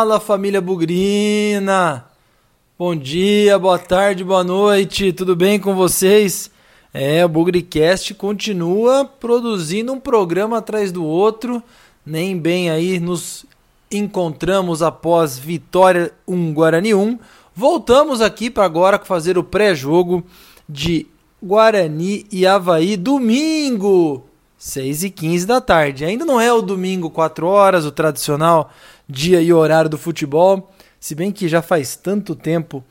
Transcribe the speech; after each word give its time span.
Fala 0.00 0.18
família 0.18 0.62
Bugrina! 0.62 2.06
Bom 2.78 2.96
dia, 2.96 3.58
boa 3.58 3.78
tarde, 3.78 4.24
boa 4.24 4.42
noite, 4.42 5.12
tudo 5.12 5.36
bem 5.36 5.60
com 5.60 5.74
vocês? 5.74 6.50
É, 6.90 7.22
o 7.22 7.28
Bugricast 7.28 8.14
continua 8.14 9.04
produzindo 9.04 9.92
um 9.92 10.00
programa 10.00 10.56
atrás 10.56 10.90
do 10.90 11.04
outro, 11.04 11.62
nem 12.04 12.34
bem 12.38 12.70
aí 12.70 12.98
nos 12.98 13.44
encontramos 13.92 14.80
após 14.82 15.38
vitória 15.38 16.10
1 16.26 16.54
Guarani 16.54 16.94
1. 16.94 17.18
Voltamos 17.54 18.22
aqui 18.22 18.48
para 18.48 18.64
agora 18.64 18.98
fazer 19.04 19.36
o 19.36 19.44
pré-jogo 19.44 20.24
de 20.66 21.06
Guarani 21.42 22.24
e 22.32 22.46
Havaí 22.46 22.96
domingo, 22.96 24.24
6 24.60 25.04
e 25.04 25.10
15 25.10 25.46
da 25.46 25.58
tarde. 25.58 26.04
Ainda 26.04 26.26
não 26.26 26.38
é 26.38 26.52
o 26.52 26.60
domingo 26.60 27.08
4 27.08 27.46
horas, 27.46 27.86
o 27.86 27.90
tradicional 27.90 28.70
dia 29.08 29.40
e 29.40 29.50
horário 29.54 29.88
do 29.88 29.96
futebol, 29.96 30.70
se 31.00 31.14
bem 31.14 31.32
que 31.32 31.48
já 31.48 31.62
faz 31.62 31.96
tanto 31.96 32.34
tempo 32.34 32.84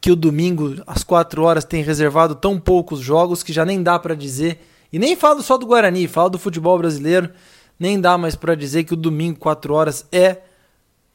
que 0.00 0.10
o 0.10 0.16
domingo 0.16 0.82
às 0.84 1.04
4 1.04 1.44
horas 1.44 1.64
tem 1.64 1.84
reservado 1.84 2.34
tão 2.34 2.58
poucos 2.58 2.98
jogos 2.98 3.44
que 3.44 3.52
já 3.52 3.64
nem 3.64 3.84
dá 3.84 3.96
para 4.00 4.16
dizer. 4.16 4.58
E 4.92 4.98
nem 4.98 5.14
falo 5.14 5.42
só 5.42 5.56
do 5.56 5.64
Guarani, 5.64 6.08
falo 6.08 6.30
do 6.30 6.40
futebol 6.40 6.76
brasileiro, 6.76 7.30
nem 7.78 8.00
dá 8.00 8.18
mais 8.18 8.34
para 8.34 8.56
dizer 8.56 8.82
que 8.82 8.94
o 8.94 8.96
domingo 8.96 9.38
4 9.38 9.72
horas 9.72 10.04
é 10.10 10.38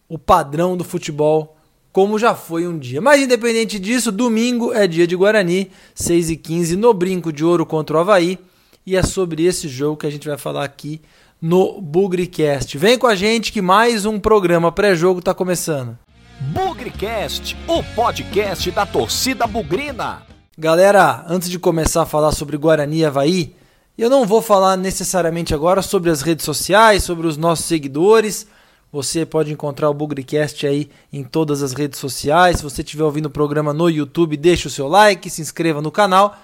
o 0.07 0.17
padrão 0.17 0.77
do 0.77 0.85
futebol 0.85 1.57
como 1.91 2.17
já 2.17 2.33
foi 2.33 2.65
um 2.65 2.79
dia. 2.79 3.01
Mas 3.01 3.21
independente 3.21 3.77
disso, 3.77 4.09
domingo 4.09 4.71
é 4.71 4.87
dia 4.87 5.05
de 5.05 5.17
Guarani, 5.17 5.69
6 5.93 6.29
e 6.29 6.37
15 6.37 6.77
no 6.77 6.93
Brinco 6.93 7.33
de 7.33 7.43
Ouro 7.43 7.65
contra 7.65 7.97
o 7.97 7.99
Havaí. 7.99 8.39
E 8.87 8.95
é 8.95 9.03
sobre 9.03 9.43
esse 9.43 9.67
jogo 9.67 9.97
que 9.97 10.07
a 10.07 10.09
gente 10.09 10.29
vai 10.29 10.37
falar 10.37 10.63
aqui 10.63 11.01
no 11.41 11.81
Bugricast. 11.81 12.77
Vem 12.77 12.97
com 12.97 13.05
a 13.05 13.17
gente 13.17 13.51
que 13.51 13.61
mais 13.61 14.05
um 14.05 14.17
programa 14.17 14.71
pré-jogo 14.71 15.19
está 15.19 15.33
começando. 15.33 15.97
Bugricast, 16.39 17.57
o 17.67 17.83
podcast 17.93 18.71
da 18.71 18.85
torcida 18.85 19.45
bugrina. 19.45 20.21
Galera, 20.57 21.25
antes 21.27 21.49
de 21.49 21.59
começar 21.59 22.03
a 22.03 22.05
falar 22.05 22.31
sobre 22.31 22.55
Guarani 22.55 22.99
e 22.99 23.05
Havaí, 23.05 23.53
eu 23.97 24.09
não 24.09 24.25
vou 24.25 24.41
falar 24.41 24.77
necessariamente 24.77 25.53
agora 25.53 25.81
sobre 25.81 26.09
as 26.09 26.21
redes 26.21 26.45
sociais, 26.45 27.03
sobre 27.03 27.27
os 27.27 27.35
nossos 27.35 27.65
seguidores. 27.65 28.47
Você 28.89 29.25
pode 29.25 29.51
encontrar 29.51 29.89
o 29.89 29.93
Bugricast 29.93 30.65
aí 30.65 30.89
em 31.11 31.25
todas 31.25 31.61
as 31.61 31.73
redes 31.73 31.99
sociais. 31.99 32.59
Se 32.59 32.63
você 32.63 32.83
estiver 32.83 33.03
ouvindo 33.03 33.25
o 33.25 33.29
programa 33.29 33.73
no 33.73 33.89
YouTube, 33.89 34.37
deixe 34.37 34.65
o 34.65 34.71
seu 34.71 34.87
like, 34.87 35.29
se 35.29 35.41
inscreva 35.41 35.81
no 35.81 35.91
canal. 35.91 36.37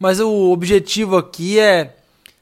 Mas 0.00 0.18
o 0.18 0.50
objetivo 0.50 1.18
aqui 1.18 1.58
é 1.58 1.94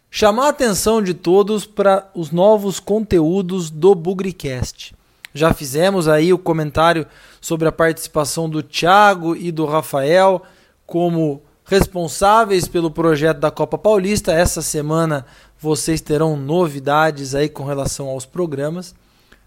chamar 0.08 0.46
a 0.46 0.50
atenção 0.50 1.02
de 1.02 1.12
todos 1.12 1.66
para 1.66 2.08
os 2.14 2.30
novos 2.30 2.78
conteúdos 2.78 3.68
do 3.68 3.96
Bugricast. 3.96 4.94
Já 5.34 5.52
fizemos 5.52 6.06
aí 6.06 6.32
o 6.32 6.38
comentário 6.38 7.04
sobre 7.40 7.66
a 7.66 7.72
participação 7.72 8.48
do 8.48 8.62
Thiago 8.62 9.34
e 9.34 9.50
do 9.50 9.66
Rafael 9.66 10.40
como 10.86 11.42
responsáveis 11.64 12.68
pelo 12.68 12.92
projeto 12.92 13.38
da 13.38 13.50
Copa 13.50 13.76
Paulista. 13.76 14.32
Essa 14.32 14.62
semana 14.62 15.26
vocês 15.58 16.00
terão 16.00 16.36
novidades 16.36 17.34
aí 17.34 17.48
com 17.48 17.64
relação 17.64 18.06
aos 18.06 18.24
programas. 18.24 18.94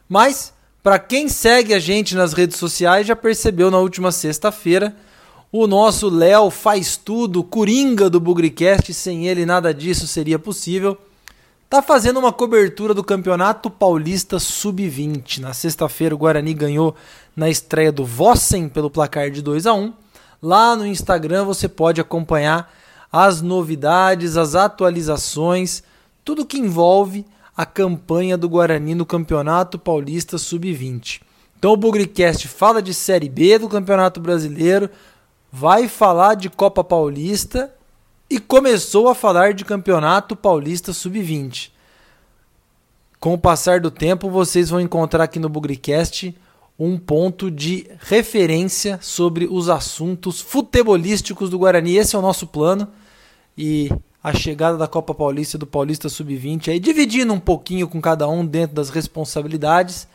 Mas 0.09 0.54
para 0.84 1.00
quem 1.00 1.30
segue 1.30 1.73
a 1.73 1.80
gente 1.80 2.14
nas 2.14 2.34
redes 2.34 2.58
sociais 2.58 3.08
já 3.08 3.16
percebeu 3.16 3.72
na 3.72 3.78
última 3.78 4.12
sexta-feira 4.12 4.94
o 5.52 5.67
nosso 5.67 6.09
Léo 6.09 6.49
faz 6.49 6.95
tudo, 6.95 7.44
coringa 7.44 8.09
do 8.09 8.19
Bugricast, 8.19 8.94
sem 8.94 9.27
ele 9.27 9.45
nada 9.45 9.73
disso 9.73 10.08
seria 10.08 10.39
possível. 10.39 10.97
Tá 11.69 11.81
fazendo 11.81 12.19
uma 12.19 12.31
cobertura 12.31 12.93
do 12.93 13.03
Campeonato 13.03 13.70
Paulista 13.70 14.39
Sub-20. 14.39 15.39
Na 15.39 15.53
sexta-feira 15.53 16.15
o 16.15 16.17
Guarani 16.17 16.53
ganhou 16.53 16.95
na 17.36 17.49
estreia 17.49 17.92
do 17.92 18.05
Vossen 18.05 18.70
pelo 18.70 18.89
placar 18.89 19.30
de 19.30 19.42
2 19.42 19.67
a 19.67 19.73
1. 19.73 19.93
Lá 20.42 20.76
no 20.76 20.86
Instagram 20.86 21.43
você 21.43 21.67
pode 21.67 21.99
acompanhar 21.99 22.73
as 23.11 23.42
novidades, 23.42 24.37
as 24.37 24.55
atualizações, 24.55 25.83
tudo 26.23 26.45
que 26.45 26.58
envolve 26.58 27.26
a 27.55 27.65
campanha 27.65 28.37
do 28.37 28.47
Guarani 28.47 28.95
no 28.95 29.05
Campeonato 29.05 29.77
Paulista 29.77 30.37
Sub-20. 30.37 31.21
Então 31.59 31.73
o 31.73 31.77
Bugricast 31.77 32.47
fala 32.47 32.81
de 32.81 32.93
Série 32.93 33.30
B 33.30 33.59
do 33.59 33.70
Campeonato 33.70 34.20
Brasileiro, 34.20 34.89
vai 35.52 35.88
falar 35.88 36.36
de 36.36 36.50
Copa 36.50 36.84
Paulista 36.84 37.73
e 38.30 38.39
começou 38.39 39.10
a 39.10 39.16
falar 39.16 39.54
de 39.54 39.66
Campeonato 39.66 40.36
Paulista 40.36 40.94
Sub-20. 40.94 41.72
Com 43.20 43.34
o 43.34 43.38
passar 43.38 43.82
do 43.82 43.92
tempo, 43.92 44.30
vocês 44.30 44.70
vão 44.70 44.80
encontrar 44.80 45.26
aqui 45.26 45.38
no 45.38 45.50
Bugricast 45.50 46.34
um 46.80 46.98
ponto 46.98 47.52
de 47.52 47.88
referência 48.00 48.98
sobre 49.02 49.45
os 49.45 49.70
assuntos 49.70 50.39
futebolísticos 50.39 51.50
do 51.50 51.60
Guarani. 51.60 51.98
Esse 51.98 52.16
é 52.16 52.20
o 52.20 52.22
nosso 52.23 52.48
plano. 52.48 52.88
E 53.56 53.92
a 54.23 54.33
chegada 54.33 54.78
da 54.78 54.88
Copa 54.88 55.14
Paulista 55.14 55.58
do 55.58 55.68
Paulista 55.68 56.08
Sub-20, 56.10 56.70
aí 56.70 56.80
dividindo 56.80 57.33
um 57.33 57.39
pouquinho 57.39 57.88
com 57.88 58.00
cada 58.00 58.28
um 58.28 58.45
dentro 58.45 58.76
das 58.76 58.89
responsabilidades 58.89 60.08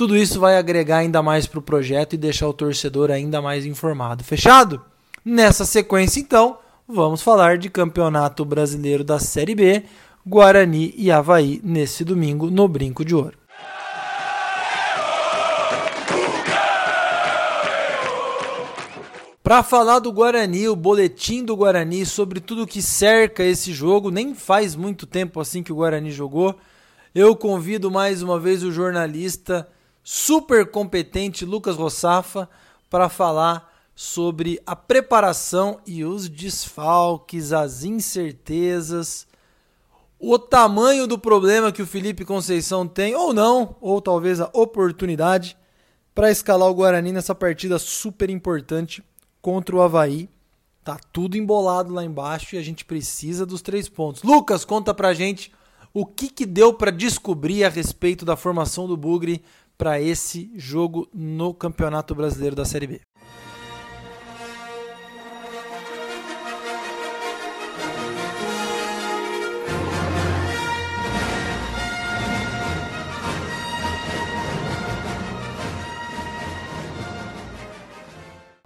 tudo 0.00 0.16
isso 0.16 0.40
vai 0.40 0.56
agregar 0.56 0.96
ainda 0.96 1.22
mais 1.22 1.46
para 1.46 1.58
o 1.58 1.62
projeto 1.62 2.14
e 2.14 2.16
deixar 2.16 2.48
o 2.48 2.54
torcedor 2.54 3.10
ainda 3.10 3.42
mais 3.42 3.66
informado. 3.66 4.24
Fechado? 4.24 4.80
Nessa 5.22 5.66
sequência, 5.66 6.18
então, 6.18 6.56
vamos 6.88 7.20
falar 7.20 7.58
de 7.58 7.68
Campeonato 7.68 8.42
Brasileiro 8.42 9.04
da 9.04 9.18
Série 9.18 9.54
B, 9.54 9.82
Guarani 10.26 10.94
e 10.96 11.10
Havaí, 11.10 11.60
nesse 11.62 12.02
domingo 12.02 12.50
no 12.50 12.66
Brinco 12.66 13.04
de 13.04 13.14
Ouro. 13.14 13.36
Para 19.42 19.62
falar 19.62 19.98
do 19.98 20.10
Guarani, 20.10 20.66
o 20.66 20.74
boletim 20.74 21.44
do 21.44 21.54
Guarani 21.54 22.06
sobre 22.06 22.40
tudo 22.40 22.66
que 22.66 22.80
cerca 22.80 23.44
esse 23.44 23.70
jogo, 23.70 24.10
nem 24.10 24.34
faz 24.34 24.74
muito 24.74 25.06
tempo 25.06 25.40
assim 25.40 25.62
que 25.62 25.72
o 25.72 25.76
Guarani 25.76 26.10
jogou. 26.10 26.58
Eu 27.14 27.36
convido 27.36 27.90
mais 27.90 28.22
uma 28.22 28.40
vez 28.40 28.62
o 28.62 28.72
jornalista 28.72 29.68
super 30.02 30.70
competente 30.70 31.44
Lucas 31.44 31.76
Rossafa 31.76 32.48
para 32.88 33.08
falar 33.08 33.70
sobre 33.94 34.60
a 34.66 34.74
preparação 34.74 35.80
e 35.86 36.04
os 36.04 36.28
desfalques, 36.28 37.52
as 37.52 37.84
incertezas, 37.84 39.26
o 40.18 40.38
tamanho 40.38 41.06
do 41.06 41.18
problema 41.18 41.72
que 41.72 41.82
o 41.82 41.86
Felipe 41.86 42.24
Conceição 42.24 42.86
tem, 42.86 43.14
ou 43.14 43.32
não, 43.32 43.76
ou 43.80 44.00
talvez 44.00 44.40
a 44.40 44.50
oportunidade 44.52 45.56
para 46.14 46.30
escalar 46.30 46.68
o 46.68 46.74
Guarani 46.74 47.12
nessa 47.12 47.34
partida 47.34 47.78
super 47.78 48.28
importante 48.28 49.02
contra 49.40 49.74
o 49.74 49.80
Havaí. 49.80 50.28
Tá 50.84 50.98
tudo 51.12 51.36
embolado 51.36 51.92
lá 51.92 52.04
embaixo 52.04 52.54
e 52.54 52.58
a 52.58 52.62
gente 52.62 52.84
precisa 52.84 53.46
dos 53.46 53.62
três 53.62 53.88
pontos. 53.88 54.22
Lucas, 54.22 54.64
conta 54.64 54.92
pra 54.92 55.14
gente 55.14 55.52
o 55.92 56.06
que, 56.06 56.28
que 56.28 56.46
deu 56.46 56.72
para 56.72 56.90
descobrir 56.90 57.64
a 57.64 57.68
respeito 57.68 58.24
da 58.24 58.36
formação 58.36 58.86
do 58.86 58.96
Bugre 58.96 59.42
para 59.80 59.98
esse 59.98 60.52
jogo 60.56 61.08
no 61.10 61.54
Campeonato 61.54 62.14
Brasileiro 62.14 62.54
da 62.54 62.66
Série 62.66 62.86
B. 62.86 63.00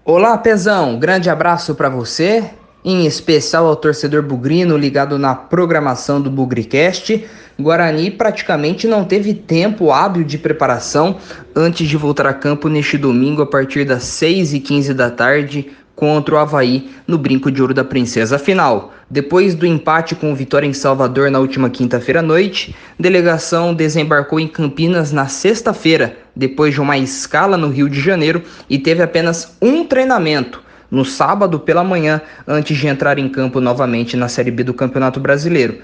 Olá, 0.04 0.36
Pezão. 0.36 0.98
Grande 0.98 1.30
abraço 1.30 1.76
para 1.76 1.88
você, 1.88 2.52
em 2.84 3.06
especial 3.06 3.66
ao 3.66 3.76
torcedor 3.76 4.22
bugrino 4.22 4.76
ligado 4.76 5.18
na 5.18 5.34
programação 5.34 6.20
do 6.20 6.30
Bugricast. 6.30 7.24
Guarani 7.58 8.10
praticamente 8.10 8.86
não 8.86 9.04
teve 9.04 9.32
tempo 9.32 9.90
hábil 9.90 10.24
de 10.24 10.36
preparação 10.36 11.16
antes 11.54 11.88
de 11.88 11.96
voltar 11.96 12.26
a 12.26 12.34
campo 12.34 12.68
neste 12.68 12.98
domingo 12.98 13.40
a 13.42 13.46
partir 13.46 13.84
das 13.84 14.02
6h15 14.04 14.92
da 14.92 15.10
tarde 15.10 15.70
contra 15.94 16.34
o 16.34 16.38
Havaí 16.38 16.90
no 17.06 17.16
Brinco 17.16 17.50
de 17.50 17.62
Ouro 17.62 17.72
da 17.72 17.84
Princesa. 17.84 18.38
Final, 18.38 18.92
depois 19.08 19.54
do 19.54 19.64
empate 19.64 20.16
com 20.16 20.32
o 20.32 20.34
Vitória 20.34 20.66
em 20.66 20.72
Salvador 20.72 21.30
na 21.30 21.38
última 21.38 21.70
quinta-feira 21.70 22.18
à 22.18 22.22
noite, 22.22 22.74
delegação 22.98 23.72
desembarcou 23.72 24.40
em 24.40 24.48
Campinas 24.48 25.12
na 25.12 25.28
sexta-feira, 25.28 26.16
depois 26.34 26.74
de 26.74 26.80
uma 26.80 26.98
escala 26.98 27.56
no 27.56 27.68
Rio 27.68 27.88
de 27.88 28.00
Janeiro 28.00 28.42
e 28.68 28.78
teve 28.78 29.02
apenas 29.02 29.56
um 29.62 29.84
treinamento 29.84 30.63
no 30.94 31.04
sábado 31.04 31.58
pela 31.58 31.84
manhã 31.84 32.20
antes 32.46 32.76
de 32.76 32.86
entrar 32.86 33.18
em 33.18 33.28
campo 33.28 33.60
novamente 33.60 34.16
na 34.16 34.28
Série 34.28 34.50
B 34.50 34.62
do 34.64 34.72
Campeonato 34.72 35.20
Brasileiro. 35.20 35.78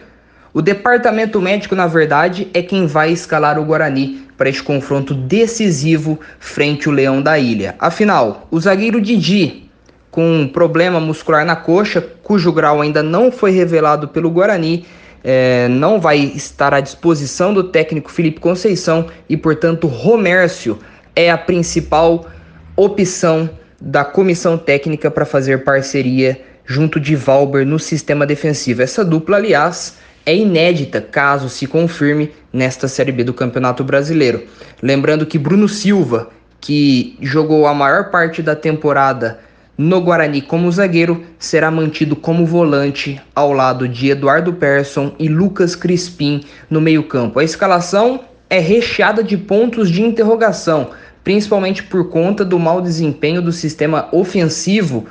O 0.53 0.63
departamento 0.63 1.41
médico, 1.41 1.75
na 1.75 1.87
verdade, 1.87 2.49
é 2.53 2.63
quem 2.63 2.87
vai 2.87 3.13
escalar 3.13 3.59
o 3.59 3.65
Guarani 3.65 4.27
para 4.37 4.49
este 4.49 4.63
confronto 4.63 5.15
decisivo 5.15 6.19
frente 6.39 6.89
ao 6.89 6.95
Leão 6.95 7.23
da 7.23 7.39
Ilha. 7.39 7.77
Afinal, 7.79 8.49
o 8.51 8.59
zagueiro 8.59 9.01
Didi, 9.01 9.71
com 10.11 10.41
um 10.41 10.49
problema 10.49 10.99
muscular 10.99 11.45
na 11.45 11.55
coxa, 11.55 12.01
cujo 12.23 12.53
grau 12.53 12.81
ainda 12.81 13.03
não 13.03 13.31
foi 13.31 13.51
revelado 13.51 14.09
pelo 14.09 14.31
Guarani, 14.31 14.87
é, 15.23 15.69
não 15.69 16.01
vai 16.01 16.19
estar 16.19 16.73
à 16.73 16.81
disposição 16.81 17.53
do 17.53 17.65
técnico 17.65 18.11
Felipe 18.11 18.41
Conceição 18.41 19.07
e, 19.29 19.37
portanto, 19.37 19.87
Romércio 19.87 20.79
é 21.15 21.31
a 21.31 21.39
principal 21.39 22.27
opção 22.75 23.49
da 23.81 24.05
comissão 24.05 24.59
técnica 24.59 25.11
para 25.11 25.25
fazer 25.25 25.65
parceria 25.65 26.41
junto 26.65 27.01
de 27.01 27.17
Valber 27.17 27.67
no 27.67 27.79
sistema 27.79 28.27
defensivo. 28.27 28.83
Essa 28.83 29.05
dupla, 29.05 29.39
aliás, 29.39 29.99
é 30.27 30.37
inédita 30.37 31.01
caso 31.01 31.49
se 31.49 31.67
confirme 31.67 32.31
nesta 32.53 32.87
Série 32.87 33.11
B 33.11 33.25
do 33.25 33.33
Campeonato 33.33 33.83
Brasileiro. 33.83 34.45
Lembrando 34.83 35.27
que 35.27 35.39
Bruno 35.39 35.69
Silva, 35.69 36.31
que 36.61 37.17
jogou 37.21 37.67
a 37.67 37.75
maior 37.75 38.11
parte 38.11 38.43
da 38.43 38.55
temporada 38.55 39.41
no 39.77 40.01
Guarani 40.01 40.43
como 40.43 40.71
zagueiro, 40.71 41.25
será 41.39 41.71
mantido 41.71 42.15
como 42.15 42.45
volante 42.45 43.21
ao 43.35 43.51
lado 43.53 43.89
de 43.89 44.11
Eduardo 44.11 44.53
Persson 44.53 45.15
e 45.19 45.27
Lucas 45.27 45.75
Crispim 45.75 46.45
no 46.69 46.83
meio-campo. 46.83 47.39
A 47.39 47.45
escalação 47.45 48.21
é 48.51 48.59
recheada 48.59 49.25
de 49.25 49.39
pontos 49.39 49.91
de 49.91 50.03
interrogação, 50.03 50.91
principalmente 51.23 51.83
por 51.83 52.09
conta 52.09 52.45
do 52.45 52.59
mau 52.59 52.81
desempenho 52.81 53.43
do 53.43 53.53
sistema 53.53 54.09
ofensivo 54.13 55.07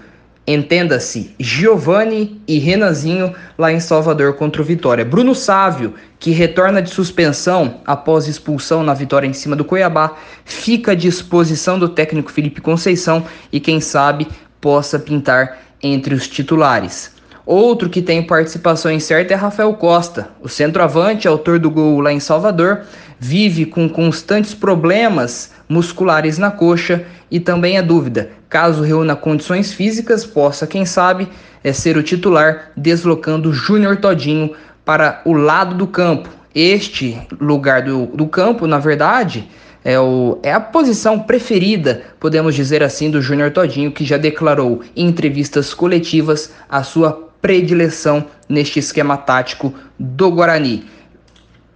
Entenda-se, 0.52 1.36
Giovanni 1.40 2.42
e 2.48 2.58
Renanzinho 2.58 3.36
lá 3.56 3.72
em 3.72 3.80
Salvador 3.80 4.34
contra 4.34 4.64
o 4.64 4.66
Vitória. 4.66 5.06
Bruno 5.06 5.36
Sávio, 5.36 5.94
que 6.18 6.32
retorna 6.32 6.82
de 6.82 6.90
suspensão 6.90 7.82
após 7.86 8.28
expulsão 8.28 8.82
na 8.82 8.96
vitória 8.96 9.28
em 9.28 9.34
cima 9.34 9.56
do 9.56 9.64
Cuiabá, 9.64 10.16
fica 10.44 10.94
à 10.94 10.96
disposição 10.96 11.78
do 11.78 11.88
técnico 11.88 12.32
Felipe 12.32 12.62
Conceição 12.62 13.26
e 13.52 13.60
quem 13.60 13.80
sabe 13.80 14.28
possa 14.60 14.98
pintar 14.98 15.60
entre 15.84 16.16
os 16.16 16.28
titulares. 16.28 17.12
Outro 17.46 17.88
que 17.88 18.02
tem 18.02 18.24
participação 18.24 18.92
incerta 18.92 19.36
é 19.36 19.38
Rafael 19.38 19.76
Costa. 19.76 20.30
O 20.42 20.50
centroavante, 20.50 21.28
autor 21.28 21.60
do 21.60 21.70
gol 21.70 22.00
lá 22.00 22.12
em 22.12 22.20
Salvador, 22.20 22.86
vive 23.20 23.68
com 23.68 23.88
constantes 23.88 24.56
problemas 24.56 25.52
musculares 25.70 26.40
na 26.40 26.50
coxa 26.50 27.06
e 27.30 27.40
também 27.40 27.78
é 27.78 27.82
dúvida, 27.82 28.32
caso 28.50 28.82
reúna 28.82 29.16
condições 29.16 29.72
físicas, 29.72 30.26
possa, 30.26 30.66
quem 30.66 30.84
sabe, 30.84 31.28
é 31.64 31.72
ser 31.72 31.96
o 31.96 32.04
titular, 32.04 32.72
deslocando 32.76 33.54
Júnior 33.54 33.98
Todinho 33.98 34.52
para 34.84 35.22
o 35.24 35.34
lado 35.34 35.76
do 35.76 35.86
campo. 35.86 36.30
Este 36.56 37.22
lugar 37.40 37.84
do, 37.84 38.08
do 38.08 38.26
campo, 38.26 38.66
na 38.66 38.80
verdade, 38.80 39.48
é, 39.86 40.00
o, 40.00 40.40
é 40.42 40.52
a 40.52 40.60
posição 40.60 41.20
preferida, 41.20 42.02
podemos 42.20 42.56
dizer 42.56 42.82
assim, 42.82 43.12
do 43.12 43.22
Júnior 43.22 43.52
Todinho, 43.52 43.92
que 43.92 44.04
já 44.04 44.18
declarou 44.18 44.82
em 44.96 45.08
entrevistas 45.08 45.74
coletivas 45.74 46.52
a 46.68 46.82
sua 46.82 47.30
predileção 47.42 48.26
neste 48.48 48.80
esquema 48.80 49.16
tático 49.16 49.74
do 49.98 50.32
Guarani. 50.32 50.86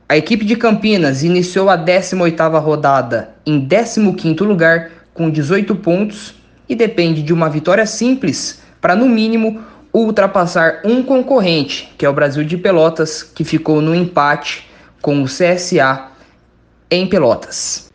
A 0.07 0.17
equipe 0.17 0.43
de 0.43 0.55
Campinas 0.55 1.23
iniciou 1.23 1.69
a 1.69 1.77
18ª 1.77 2.61
rodada 2.61 3.35
em 3.45 3.65
15º 3.65 4.43
lugar 4.43 4.91
com 5.13 5.29
18 5.29 5.75
pontos 5.77 6.35
e 6.67 6.75
depende 6.75 7.23
de 7.23 7.33
uma 7.33 7.49
vitória 7.49 7.85
simples 7.85 8.61
para 8.81 8.95
no 8.95 9.07
mínimo 9.07 9.63
ultrapassar 9.93 10.81
um 10.83 11.03
concorrente, 11.03 11.93
que 11.97 12.05
é 12.05 12.09
o 12.09 12.13
Brasil 12.13 12.43
de 12.43 12.57
Pelotas, 12.57 13.23
que 13.23 13.43
ficou 13.43 13.81
no 13.81 13.95
empate 13.95 14.67
com 15.01 15.21
o 15.21 15.25
CSA 15.25 16.07
em 16.89 17.07
Pelotas. 17.07 17.91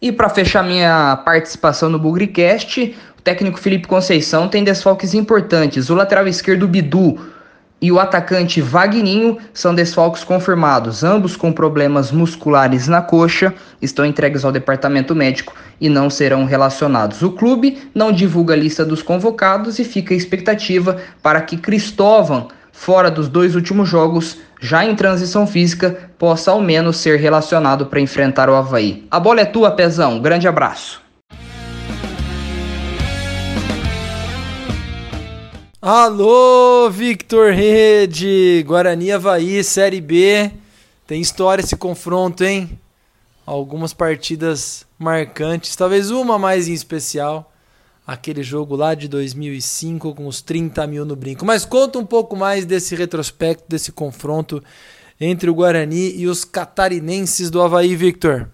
E 0.00 0.12
para 0.12 0.28
fechar 0.28 0.62
minha 0.62 1.16
participação 1.24 1.88
no 1.88 1.98
Bugricast, 1.98 2.96
o 3.18 3.22
técnico 3.22 3.58
Felipe 3.58 3.88
Conceição 3.88 4.48
tem 4.48 4.62
desfalques 4.62 5.14
importantes. 5.14 5.90
O 5.90 5.94
lateral 5.94 6.26
esquerdo 6.28 6.68
Bidu 6.68 7.18
e 7.80 7.92
o 7.92 8.00
atacante 8.00 8.60
Vagninho 8.60 9.36
são 9.52 9.74
desfalques 9.74 10.24
confirmados. 10.24 11.04
Ambos 11.04 11.36
com 11.36 11.52
problemas 11.52 12.10
musculares 12.10 12.88
na 12.88 13.02
coxa 13.02 13.54
estão 13.80 14.04
entregues 14.04 14.44
ao 14.44 14.52
departamento 14.52 15.14
médico 15.14 15.54
e 15.80 15.88
não 15.88 16.08
serão 16.08 16.44
relacionados. 16.44 17.22
O 17.22 17.32
clube 17.32 17.90
não 17.94 18.10
divulga 18.10 18.54
a 18.54 18.56
lista 18.56 18.84
dos 18.84 19.02
convocados 19.02 19.78
e 19.78 19.84
fica 19.84 20.14
a 20.14 20.16
expectativa 20.16 20.96
para 21.22 21.40
que 21.40 21.56
Cristóvão, 21.56 22.48
fora 22.72 23.10
dos 23.10 23.28
dois 23.28 23.54
últimos 23.54 23.88
jogos, 23.88 24.38
já 24.60 24.84
em 24.84 24.96
transição 24.96 25.46
física, 25.46 26.10
possa 26.18 26.50
ao 26.50 26.62
menos 26.62 26.96
ser 26.96 27.18
relacionado 27.18 27.86
para 27.86 28.00
enfrentar 28.00 28.48
o 28.48 28.54
Havaí. 28.54 29.06
A 29.10 29.20
bola 29.20 29.42
é 29.42 29.44
tua, 29.44 29.70
Pezão. 29.70 30.18
Grande 30.18 30.48
abraço. 30.48 31.05
Alô, 35.88 36.90
Victor 36.90 37.52
Rede! 37.52 38.64
Guarani 38.66 39.12
Havaí, 39.12 39.62
Série 39.62 40.00
B. 40.00 40.50
Tem 41.06 41.20
história 41.20 41.62
esse 41.62 41.76
confronto, 41.76 42.42
hein? 42.42 42.76
Algumas 43.46 43.94
partidas 43.94 44.84
marcantes, 44.98 45.76
talvez 45.76 46.10
uma 46.10 46.40
mais 46.40 46.66
em 46.66 46.72
especial. 46.72 47.52
Aquele 48.04 48.42
jogo 48.42 48.74
lá 48.74 48.96
de 48.96 49.06
2005 49.06 50.12
com 50.12 50.26
os 50.26 50.42
30 50.42 50.84
mil 50.88 51.04
no 51.04 51.14
brinco. 51.14 51.46
Mas 51.46 51.64
conta 51.64 52.00
um 52.00 52.04
pouco 52.04 52.34
mais 52.34 52.66
desse 52.66 52.96
retrospecto, 52.96 53.66
desse 53.68 53.92
confronto 53.92 54.60
entre 55.20 55.48
o 55.48 55.54
Guarani 55.54 56.16
e 56.16 56.26
os 56.26 56.44
catarinenses 56.44 57.48
do 57.48 57.62
Havaí, 57.62 57.94
Victor. 57.94 58.50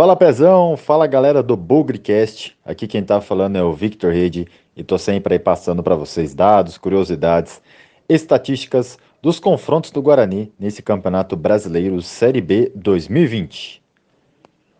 Fala 0.00 0.16
Pezão, 0.16 0.78
fala 0.78 1.06
galera 1.06 1.42
do 1.42 1.54
Bugrecast. 1.54 2.56
Aqui 2.64 2.86
quem 2.86 3.04
tá 3.04 3.20
falando 3.20 3.56
é 3.56 3.62
o 3.62 3.74
Victor 3.74 4.10
Rede 4.10 4.46
e 4.74 4.82
tô 4.82 4.96
sempre 4.96 5.34
aí 5.34 5.38
passando 5.38 5.82
para 5.82 5.94
vocês 5.94 6.34
dados, 6.34 6.78
curiosidades, 6.78 7.60
estatísticas 8.08 8.98
dos 9.20 9.38
confrontos 9.38 9.90
do 9.90 10.00
Guarani 10.00 10.50
nesse 10.58 10.80
Campeonato 10.80 11.36
Brasileiro 11.36 12.00
Série 12.00 12.40
B 12.40 12.72
2020. 12.74 13.82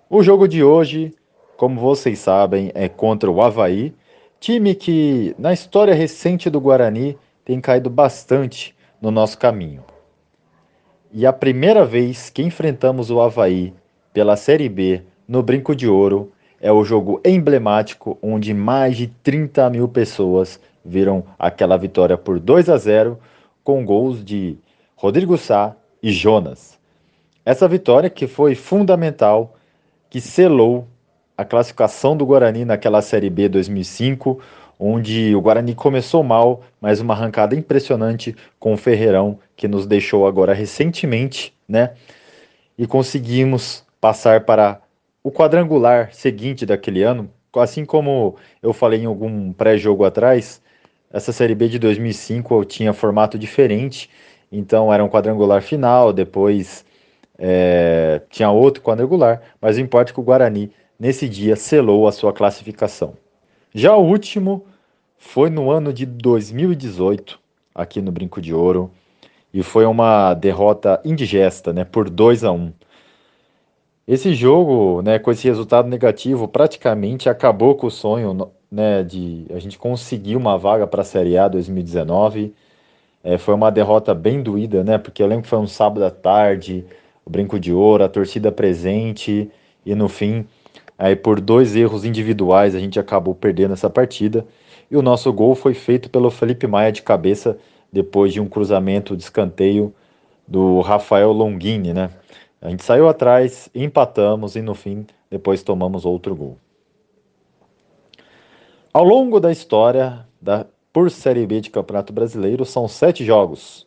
O 0.08 0.22
jogo 0.22 0.49
de 0.49 0.64
hoje, 0.64 1.14
como 1.55 1.78
vocês 1.78 2.19
sabem, 2.19 2.73
é 2.75 2.88
contra 2.88 3.31
o 3.31 3.43
Havaí, 3.43 3.94
time 4.40 4.75
que 4.75 5.34
na 5.38 5.52
história 5.52 5.93
recente 5.93 6.49
do 6.49 6.62
Guarani 6.62 7.18
tem 7.45 7.61
caído 7.61 7.90
bastante 7.90 8.75
no 9.02 9.11
nosso 9.11 9.37
caminho. 9.37 9.85
E 11.12 11.26
a 11.26 11.33
primeira 11.35 11.85
vez 11.85 12.30
que 12.30 12.42
enfrentamos 12.42 13.11
o 13.11 13.21
Havaí 13.21 13.75
pela 14.14 14.35
Série 14.35 14.71
B 14.71 15.10
no 15.30 15.44
Brinco 15.44 15.76
de 15.76 15.87
Ouro 15.87 16.32
é 16.60 16.72
o 16.72 16.82
jogo 16.82 17.20
emblemático 17.25 18.18
onde 18.20 18.52
mais 18.52 18.96
de 18.96 19.06
30 19.06 19.70
mil 19.70 19.87
pessoas 19.87 20.58
viram 20.84 21.22
aquela 21.38 21.76
vitória 21.76 22.18
por 22.18 22.40
2 22.40 22.68
a 22.68 22.76
0 22.76 23.16
com 23.62 23.84
gols 23.84 24.25
de 24.25 24.58
Rodrigo 24.96 25.38
Sá 25.38 25.76
e 26.02 26.10
Jonas. 26.10 26.76
Essa 27.46 27.68
vitória 27.68 28.10
que 28.10 28.26
foi 28.26 28.56
fundamental, 28.56 29.54
que 30.10 30.20
selou 30.20 30.88
a 31.38 31.44
classificação 31.44 32.16
do 32.16 32.26
Guarani 32.26 32.64
naquela 32.64 33.00
Série 33.00 33.30
B 33.30 33.49
2005, 33.49 34.40
onde 34.80 35.32
o 35.37 35.40
Guarani 35.40 35.76
começou 35.76 36.25
mal, 36.25 36.62
mas 36.80 37.00
uma 37.00 37.14
arrancada 37.14 37.54
impressionante 37.54 38.34
com 38.58 38.75
o 38.75 38.76
Ferreirão, 38.76 39.38
que 39.54 39.68
nos 39.68 39.87
deixou 39.87 40.26
agora 40.26 40.52
recentemente, 40.52 41.54
né? 41.68 41.92
E 42.76 42.84
conseguimos 42.84 43.84
passar 44.00 44.40
para 44.40 44.80
o 45.23 45.31
quadrangular 45.31 46.12
seguinte 46.12 46.65
daquele 46.65 47.03
ano, 47.03 47.31
assim 47.57 47.85
como 47.85 48.37
eu 48.62 48.73
falei 48.73 49.03
em 49.03 49.07
algum 49.07 49.53
pré-jogo 49.53 50.05
atrás, 50.05 50.62
essa 51.12 51.33
Série 51.33 51.55
B 51.55 51.69
de 51.69 51.79
2005 51.79 52.65
tinha 52.65 52.93
formato 52.93 53.39
diferente, 53.39 54.09
então 54.50 54.93
era 54.93 55.05
um 55.05 55.09
quadrangular 55.09 55.62
final, 55.62 56.12
depois 56.12 56.85
é, 57.39 58.23
tinha 58.31 58.50
outro 58.50 58.83
quadrangular, 58.83 59.43
mas 59.61 59.77
o 59.77 59.81
importa 59.81 60.12
é 60.12 60.15
que 60.15 60.21
o 60.21 60.23
Guarani, 60.23 60.71
nesse 60.99 61.29
dia, 61.29 61.57
selou 61.57 62.07
a 62.07 62.12
sua 62.12 62.33
classificação. 62.33 63.15
Já 63.75 63.95
o 63.97 64.05
último 64.05 64.65
foi 65.19 65.50
no 65.50 65.71
ano 65.71 65.93
de 65.93 66.07
2018, 66.07 67.39
aqui 67.75 68.00
no 68.00 68.12
Brinco 68.12 68.41
de 68.41 68.55
Ouro, 68.55 68.91
e 69.53 69.62
foi 69.62 69.85
uma 69.85 70.33
derrota 70.35 71.00
indigesta, 71.05 71.73
né, 71.73 71.85
por 71.85 72.09
2 72.09 72.45
a 72.45 72.53
1 72.53 72.73
esse 74.12 74.35
jogo, 74.35 75.02
né, 75.02 75.21
com 75.21 75.31
esse 75.31 75.47
resultado 75.47 75.88
negativo, 75.88 76.49
praticamente 76.49 77.29
acabou 77.29 77.76
com 77.76 77.87
o 77.87 77.90
sonho 77.93 78.50
né, 78.69 79.05
de 79.05 79.47
a 79.55 79.61
gente 79.61 79.79
conseguir 79.79 80.35
uma 80.35 80.59
vaga 80.59 80.85
para 80.85 81.02
a 81.02 81.05
Série 81.05 81.38
A 81.38 81.47
2019. 81.47 82.52
É, 83.23 83.38
foi 83.38 83.55
uma 83.55 83.71
derrota 83.71 84.12
bem 84.12 84.43
doída, 84.43 84.83
né? 84.83 84.99
Porque 84.99 85.23
eu 85.23 85.29
lembro 85.29 85.45
que 85.45 85.49
foi 85.49 85.61
um 85.61 85.67
sábado 85.69 86.05
à 86.05 86.11
tarde, 86.11 86.85
o 87.25 87.31
Brinco 87.31 87.61
de 87.61 87.73
Ouro, 87.73 88.02
a 88.02 88.09
torcida 88.09 88.50
presente, 88.50 89.49
e 89.87 89.95
no 89.95 90.09
fim, 90.09 90.45
aí 90.99 91.14
por 91.14 91.40
dois 91.40 91.76
erros 91.76 92.05
individuais, 92.05 92.75
a 92.75 92.81
gente 92.81 92.99
acabou 92.99 93.33
perdendo 93.33 93.75
essa 93.75 93.88
partida. 93.88 94.45
E 94.90 94.97
o 94.97 95.02
nosso 95.02 95.33
gol 95.33 95.55
foi 95.55 95.73
feito 95.73 96.11
pelo 96.11 96.33
Felipe 96.33 96.67
Maia 96.67 96.90
de 96.90 97.02
cabeça, 97.02 97.57
depois 97.93 98.33
de 98.33 98.40
um 98.40 98.49
cruzamento 98.49 99.17
de 99.17 99.23
escanteio 99.23 99.95
do 100.49 100.81
Rafael 100.81 101.31
Longini, 101.31 101.93
né? 101.95 102.11
A 102.61 102.69
gente 102.69 102.85
saiu 102.85 103.09
atrás, 103.09 103.71
empatamos 103.75 104.55
e 104.55 104.61
no 104.61 104.75
fim 104.75 105.07
depois 105.31 105.62
tomamos 105.62 106.05
outro 106.05 106.37
gol. 106.37 106.59
Ao 108.93 109.02
longo 109.02 109.40
da 109.40 109.50
história 109.50 110.26
da 110.40 110.67
por 110.93 111.11
Série 111.11 111.47
B 111.47 111.61
de 111.61 111.71
Campeonato 111.71 112.12
Brasileiro 112.12 112.64
são 112.64 112.88
sete 112.88 113.25
jogos, 113.25 113.87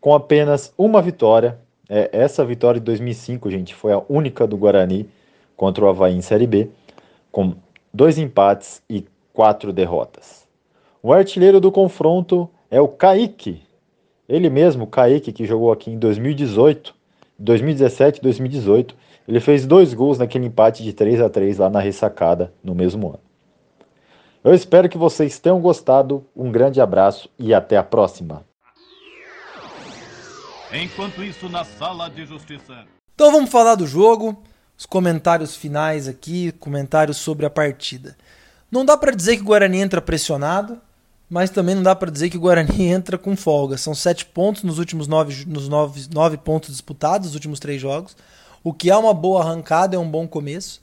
com 0.00 0.12
apenas 0.12 0.74
uma 0.76 1.00
vitória. 1.00 1.58
É, 1.88 2.10
essa 2.12 2.44
vitória 2.44 2.80
de 2.80 2.84
2005, 2.84 3.50
gente, 3.50 3.74
foi 3.74 3.92
a 3.92 4.02
única 4.08 4.46
do 4.46 4.56
Guarani 4.56 5.08
contra 5.56 5.84
o 5.84 5.88
Havaí 5.88 6.14
em 6.14 6.20
Série 6.20 6.46
B, 6.46 6.68
com 7.30 7.54
dois 7.92 8.18
empates 8.18 8.82
e 8.88 9.06
quatro 9.32 9.72
derrotas. 9.72 10.46
O 11.02 11.12
artilheiro 11.12 11.60
do 11.60 11.72
confronto 11.72 12.50
é 12.70 12.80
o 12.80 12.88
Kaique, 12.88 13.62
ele 14.28 14.50
mesmo, 14.50 14.86
Kaique, 14.86 15.32
que 15.32 15.44
jogou 15.44 15.72
aqui 15.72 15.90
em 15.90 15.98
2018 15.98 16.99
2017 17.40 18.18
e 18.18 18.22
2018, 18.22 18.94
ele 19.26 19.40
fez 19.40 19.66
dois 19.66 19.94
gols 19.94 20.18
naquele 20.18 20.46
empate 20.46 20.82
de 20.82 20.92
3 20.92 21.20
a 21.22 21.30
3 21.30 21.58
lá 21.58 21.70
na 21.70 21.80
ressacada 21.80 22.52
no 22.62 22.74
mesmo 22.74 23.08
ano. 23.08 23.20
Eu 24.44 24.54
espero 24.54 24.88
que 24.88 24.98
vocês 24.98 25.38
tenham 25.38 25.60
gostado. 25.60 26.24
Um 26.34 26.50
grande 26.50 26.80
abraço 26.80 27.28
e 27.38 27.52
até 27.52 27.76
a 27.76 27.82
próxima. 27.82 28.44
Enquanto 30.72 31.22
isso, 31.22 31.48
na 31.48 31.64
sala 31.64 32.08
de 32.08 32.24
justiça. 32.24 32.84
Então 33.14 33.32
vamos 33.32 33.50
falar 33.50 33.74
do 33.74 33.86
jogo, 33.86 34.42
os 34.78 34.86
comentários 34.86 35.56
finais 35.56 36.08
aqui, 36.08 36.52
comentários 36.52 37.16
sobre 37.16 37.44
a 37.44 37.50
partida. 37.50 38.16
Não 38.70 38.84
dá 38.84 38.96
para 38.96 39.14
dizer 39.14 39.36
que 39.36 39.42
o 39.42 39.46
Guarani 39.46 39.78
entra 39.78 40.00
pressionado, 40.00 40.80
mas 41.30 41.48
também 41.48 41.76
não 41.76 41.82
dá 41.84 41.94
para 41.94 42.10
dizer 42.10 42.28
que 42.28 42.36
o 42.36 42.40
Guarani 42.40 42.82
entra 42.90 43.16
com 43.16 43.36
folga. 43.36 43.78
São 43.78 43.94
sete 43.94 44.26
pontos 44.26 44.64
nos 44.64 44.80
últimos 44.80 45.06
nove, 45.06 45.44
nos 45.46 45.68
nove, 45.68 46.08
nove 46.12 46.36
pontos 46.36 46.70
disputados, 46.70 47.28
nos 47.28 47.34
últimos 47.34 47.60
três 47.60 47.80
jogos. 47.80 48.16
O 48.64 48.74
que 48.74 48.90
é 48.90 48.96
uma 48.96 49.14
boa 49.14 49.42
arrancada, 49.42 49.94
é 49.94 49.98
um 49.98 50.10
bom 50.10 50.26
começo. 50.26 50.82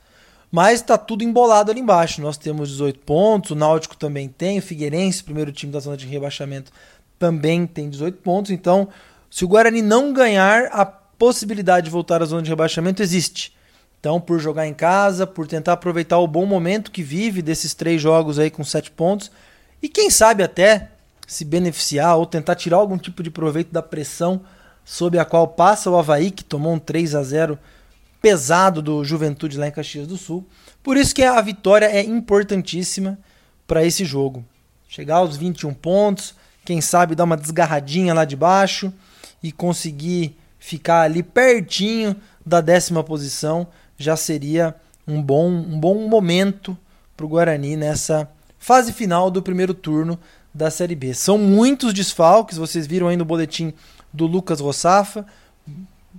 Mas 0.50 0.80
está 0.80 0.98
tudo 0.98 1.26
embolado 1.26 1.70
ali 1.70 1.82
embaixo. 1.82 2.22
Nós 2.22 2.38
temos 2.38 2.70
18 2.70 3.00
pontos, 3.02 3.52
o 3.52 3.56
Náutico 3.56 3.98
também 3.98 4.30
tem, 4.30 4.60
o 4.60 4.62
Figueirense, 4.62 5.22
primeiro 5.22 5.52
time 5.52 5.72
da 5.72 5.82
zona 5.82 5.98
de 5.98 6.08
rebaixamento, 6.08 6.72
também 7.20 7.68
tem 7.68 7.90
18 7.90 8.20
pontos. 8.20 8.52
Então, 8.52 8.88
se 9.30 9.44
o 9.44 9.48
Guarani 9.50 9.82
não 9.82 10.14
ganhar, 10.14 10.70
a 10.72 10.86
possibilidade 10.86 11.86
de 11.86 11.92
voltar 11.92 12.22
à 12.22 12.26
zona 12.26 12.42
de 12.42 12.50
rebaixamento 12.50 13.04
existe. 13.04 13.54
Então, 14.00 14.22
por 14.22 14.40
jogar 14.40 14.66
em 14.66 14.74
casa, 14.74 15.28
por 15.28 15.46
tentar 15.46 15.74
aproveitar 15.74 16.20
o 16.20 16.28
bom 16.28 16.46
momento 16.46 16.92
que 16.92 17.04
vive 17.04 17.42
desses 17.42 17.74
três 17.74 18.02
jogos 18.02 18.40
aí 18.40 18.50
com 18.50 18.64
sete 18.64 18.90
pontos, 18.90 19.30
e 19.82 19.90
quem 19.90 20.10
sabe 20.10 20.44
até 20.44 20.90
se 21.28 21.44
beneficiar 21.44 22.18
ou 22.18 22.26
tentar 22.26 22.56
tirar 22.56 22.78
algum 22.78 22.98
tipo 22.98 23.22
de 23.22 23.30
proveito 23.30 23.72
da 23.72 23.82
pressão 23.82 24.42
sob 24.86 25.20
a 25.20 25.26
qual 25.26 25.48
passa 25.48 25.92
o 25.92 25.98
Havaí, 25.98 26.32
que 26.32 26.44
tomou 26.44 26.74
um 26.74 26.80
3 26.80 27.14
a 27.16 27.24
0 27.24 27.60
pesado 28.22 28.82
do 28.82 29.04
Juventude 29.04 29.58
lá 29.58 29.68
em 29.68 29.72
Caxias 29.72 30.08
do 30.08 30.18
Sul. 30.18 30.46
Por 30.82 30.96
isso 30.96 31.14
que 31.14 31.24
a 31.24 31.40
vitória 31.42 31.86
é 31.86 32.02
importantíssima 32.02 33.20
para 33.68 33.84
esse 33.84 34.06
jogo. 34.06 34.44
Chegar 34.88 35.18
aos 35.18 35.36
21 35.36 35.74
pontos, 35.74 36.34
quem 36.64 36.80
sabe 36.80 37.16
dar 37.16 37.26
uma 37.26 37.36
desgarradinha 37.36 38.14
lá 38.14 38.24
de 38.24 38.36
baixo 38.36 38.92
e 39.44 39.52
conseguir 39.52 40.38
ficar 40.58 41.02
ali 41.02 41.22
pertinho 41.22 42.16
da 42.46 42.62
décima 42.62 43.04
posição 43.04 43.68
já 43.98 44.16
seria 44.16 44.74
um 45.06 45.22
bom, 45.22 45.50
um 45.50 45.80
bom 45.80 46.08
momento 46.08 46.78
para 47.16 47.26
o 47.26 47.30
Guarani 47.30 47.76
nessa 47.76 48.30
fase 48.58 48.92
final 48.94 49.30
do 49.30 49.42
primeiro 49.42 49.74
turno 49.74 50.20
da 50.54 50.72
Série 50.72 50.96
B. 50.96 51.14
São 51.14 51.38
muitos 51.38 51.94
desfalques, 51.94 52.58
vocês 52.58 52.88
viram 52.88 53.08
aí 53.08 53.18
no 53.18 53.26
boletim 53.26 53.74
do 54.12 54.26
Lucas 54.26 54.60
Rossafa, 54.60 55.26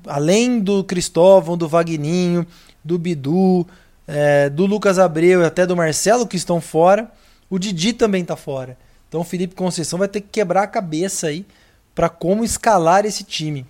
além 0.07 0.61
do 0.61 0.85
Cristóvão, 0.85 1.57
do 1.57 1.69
Vagninho, 1.69 2.47
do 2.85 2.99
Bidu, 2.99 3.67
é, 4.07 4.49
do 4.49 4.65
Lucas 4.65 4.99
Abreu 4.99 5.43
e 5.43 5.45
até 5.45 5.67
do 5.67 5.77
Marcelo 5.77 6.27
que 6.27 6.37
estão 6.37 6.61
fora, 6.61 7.11
o 7.51 7.59
Didi 7.59 7.93
também 7.93 8.23
está 8.23 8.37
fora. 8.37 8.79
Então 9.09 9.21
o 9.21 9.25
Felipe 9.25 9.55
Conceição 9.55 9.99
vai 9.99 10.09
ter 10.09 10.21
que 10.21 10.29
quebrar 10.29 10.63
a 10.63 10.67
cabeça 10.67 11.29
aí 11.29 11.47
para 11.95 12.09
como 12.09 12.45
escalar 12.45 13.05
esse 13.05 13.25
time. 13.25 13.67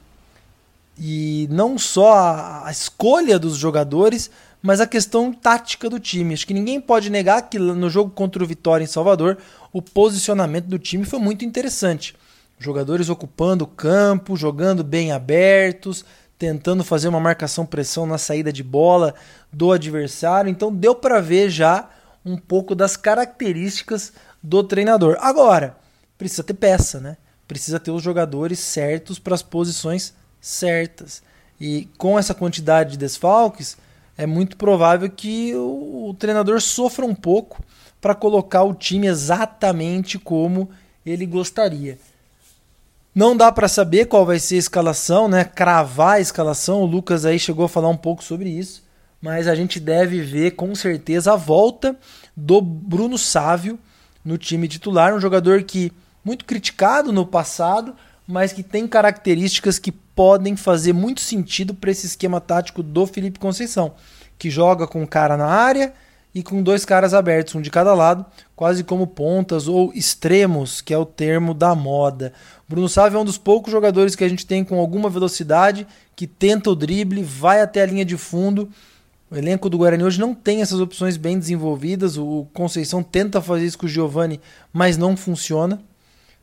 E 0.98 1.46
não 1.50 1.78
só 1.78 2.12
a, 2.14 2.66
a 2.66 2.70
escolha 2.70 3.38
dos 3.38 3.56
jogadores, 3.56 4.30
mas 4.60 4.80
a 4.80 4.86
questão 4.86 5.32
tática 5.32 5.88
do 5.88 6.00
time. 6.00 6.34
Acho 6.34 6.46
que 6.46 6.54
ninguém 6.54 6.80
pode 6.80 7.10
negar 7.10 7.42
que 7.42 7.58
no 7.58 7.88
jogo 7.88 8.10
contra 8.10 8.42
o 8.42 8.46
Vitória 8.46 8.84
em 8.84 8.88
Salvador, 8.88 9.38
o 9.72 9.80
posicionamento 9.80 10.66
do 10.66 10.78
time 10.78 11.04
foi 11.04 11.18
muito 11.18 11.44
interessante. 11.44 12.16
Jogadores 12.58 13.08
ocupando 13.08 13.64
o 13.64 13.68
campo, 13.68 14.36
jogando 14.36 14.82
bem 14.82 15.12
abertos, 15.12 16.04
tentando 16.36 16.82
fazer 16.82 17.08
uma 17.08 17.20
marcação-pressão 17.20 18.04
na 18.04 18.18
saída 18.18 18.52
de 18.52 18.64
bola 18.64 19.14
do 19.52 19.70
adversário. 19.70 20.50
Então 20.50 20.74
deu 20.74 20.94
para 20.94 21.20
ver 21.20 21.50
já 21.50 21.88
um 22.24 22.36
pouco 22.36 22.74
das 22.74 22.96
características 22.96 24.12
do 24.42 24.64
treinador. 24.64 25.16
Agora, 25.20 25.76
precisa 26.16 26.42
ter 26.42 26.54
peça, 26.54 27.00
né? 27.00 27.16
Precisa 27.46 27.78
ter 27.78 27.92
os 27.92 28.02
jogadores 28.02 28.58
certos 28.58 29.18
para 29.18 29.34
as 29.34 29.42
posições 29.42 30.12
certas. 30.40 31.22
E 31.60 31.88
com 31.98 32.18
essa 32.18 32.34
quantidade 32.34 32.92
de 32.92 32.98
desfalques, 32.98 33.76
é 34.16 34.26
muito 34.26 34.56
provável 34.56 35.08
que 35.10 35.54
o, 35.54 36.08
o 36.10 36.14
treinador 36.14 36.60
sofra 36.60 37.04
um 37.04 37.14
pouco 37.14 37.62
para 38.00 38.14
colocar 38.14 38.62
o 38.62 38.74
time 38.74 39.06
exatamente 39.06 40.18
como 40.18 40.70
ele 41.04 41.26
gostaria. 41.26 41.98
Não 43.14 43.36
dá 43.36 43.50
para 43.50 43.66
saber 43.66 44.06
qual 44.06 44.24
vai 44.24 44.38
ser 44.38 44.56
a 44.56 44.58
escalação, 44.58 45.28
né? 45.28 45.42
Cravar 45.44 46.14
a 46.14 46.20
escalação. 46.20 46.82
O 46.82 46.86
Lucas 46.86 47.24
aí 47.24 47.38
chegou 47.38 47.64
a 47.64 47.68
falar 47.68 47.88
um 47.88 47.96
pouco 47.96 48.22
sobre 48.22 48.48
isso, 48.48 48.84
mas 49.20 49.48
a 49.48 49.54
gente 49.54 49.80
deve 49.80 50.20
ver 50.20 50.52
com 50.52 50.72
certeza 50.74 51.32
a 51.32 51.36
volta 51.36 51.96
do 52.36 52.60
Bruno 52.60 53.18
Sávio 53.18 53.78
no 54.24 54.38
time 54.38 54.68
titular, 54.68 55.14
um 55.14 55.20
jogador 55.20 55.62
que 55.62 55.92
muito 56.24 56.44
criticado 56.44 57.12
no 57.12 57.26
passado, 57.26 57.96
mas 58.28 58.52
que 58.52 58.62
tem 58.62 58.86
características 58.86 59.78
que 59.78 59.90
podem 59.90 60.54
fazer 60.54 60.92
muito 60.92 61.22
sentido 61.22 61.72
para 61.72 61.90
esse 61.90 62.06
esquema 62.06 62.42
tático 62.42 62.82
do 62.82 63.06
Felipe 63.06 63.38
Conceição, 63.38 63.94
que 64.38 64.50
joga 64.50 64.86
com 64.86 65.02
um 65.02 65.06
cara 65.06 65.34
na 65.34 65.46
área 65.46 65.94
e 66.34 66.42
com 66.42 66.62
dois 66.62 66.84
caras 66.84 67.14
abertos, 67.14 67.54
um 67.54 67.62
de 67.62 67.70
cada 67.70 67.94
lado, 67.94 68.26
quase 68.54 68.84
como 68.84 69.06
pontas 69.06 69.66
ou 69.66 69.90
extremos, 69.94 70.82
que 70.82 70.92
é 70.92 70.98
o 70.98 71.06
termo 71.06 71.54
da 71.54 71.74
moda. 71.74 72.34
Bruno 72.68 72.86
Sávio 72.86 73.16
é 73.16 73.20
um 73.20 73.24
dos 73.24 73.38
poucos 73.38 73.72
jogadores 73.72 74.14
que 74.14 74.24
a 74.24 74.28
gente 74.28 74.44
tem 74.44 74.62
com 74.62 74.78
alguma 74.78 75.08
velocidade, 75.08 75.86
que 76.14 76.26
tenta 76.26 76.68
o 76.68 76.76
drible, 76.76 77.22
vai 77.22 77.62
até 77.62 77.80
a 77.80 77.86
linha 77.86 78.04
de 78.04 78.18
fundo. 78.18 78.68
O 79.30 79.36
elenco 79.36 79.70
do 79.70 79.78
Guarani 79.78 80.04
hoje 80.04 80.20
não 80.20 80.34
tem 80.34 80.60
essas 80.60 80.80
opções 80.80 81.16
bem 81.16 81.38
desenvolvidas. 81.38 82.18
O 82.18 82.46
Conceição 82.52 83.02
tenta 83.02 83.40
fazer 83.40 83.64
isso 83.64 83.78
com 83.78 83.86
o 83.86 83.88
Giovani, 83.88 84.38
mas 84.70 84.98
não 84.98 85.16
funciona. 85.16 85.80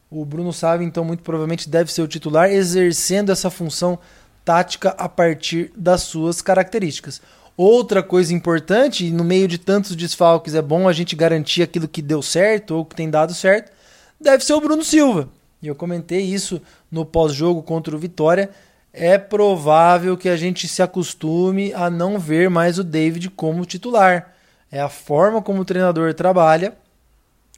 O 0.10 0.24
Bruno 0.24 0.54
Sávio, 0.54 0.86
então, 0.86 1.04
muito 1.04 1.24
provavelmente 1.24 1.70
deve 1.70 1.92
ser 1.92 2.02
o 2.02 2.08
titular, 2.08 2.50
exercendo 2.50 3.32
essa 3.32 3.50
função 3.50 3.98
tática 4.44 4.90
a 4.98 5.10
partir 5.10 5.72
das 5.76 6.04
suas 6.04 6.42
características. 6.42 7.22
Outra 7.58 8.04
coisa 8.04 8.34
importante, 8.34 9.10
no 9.10 9.24
meio 9.24 9.48
de 9.48 9.58
tantos 9.58 9.96
desfalques, 9.96 10.54
é 10.54 10.62
bom 10.62 10.88
a 10.88 10.94
gente 10.94 11.16
garantir 11.16 11.64
aquilo 11.64 11.88
que 11.88 12.02
deu 12.02 12.22
certo 12.22 12.76
ou 12.76 12.86
que 12.86 12.96
tem 12.96 13.10
dado 13.10 13.34
certo, 13.34 13.72
deve 14.20 14.44
ser 14.44 14.54
o 14.54 14.62
Bruno 14.62 14.84
Silva. 14.84 15.30
E 15.62 15.68
eu 15.68 15.74
comentei 15.74 16.22
isso 16.22 16.62
no 16.92 17.06
pós-jogo 17.06 17.64
contra 17.64 17.96
o 17.96 18.00
Vitória. 18.00 18.50
É 18.94 19.18
provável 19.18 20.16
que 20.16 20.30
a 20.30 20.38
gente 20.38 20.68
se 20.68 20.82
acostume 20.82 21.74
a 21.74 21.90
não 21.90 22.20
ver 22.20 22.50
mais 22.50 22.78
o 22.78 22.84
David 22.84 23.30
como 23.32 23.66
titular. 23.66 24.34
É 24.72 24.80
a 24.80 24.90
forma 24.90 25.42
como 25.42 25.62
o 25.62 25.66
treinador 25.66 26.14
trabalha. 26.14 26.74